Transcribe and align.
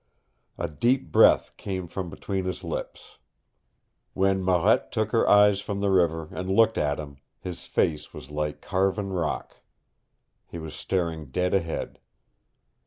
A 0.57 0.67
deep 0.67 1.11
breath 1.11 1.55
came 1.57 1.87
from 1.87 2.09
between 2.09 2.45
his 2.45 2.63
lips. 2.63 3.19
When 4.15 4.43
Marette 4.43 4.91
took 4.91 5.11
her 5.11 5.29
eyes 5.29 5.61
from 5.61 5.79
the 5.79 5.91
river 5.91 6.29
and 6.31 6.49
looked 6.49 6.79
at 6.79 6.97
him, 6.97 7.17
his 7.39 7.65
face 7.65 8.11
was 8.11 8.31
like 8.31 8.61
carven 8.61 9.13
rock. 9.13 9.57
He 10.47 10.57
was 10.57 10.73
staring 10.73 11.27
dead 11.27 11.53
ahead. 11.53 11.99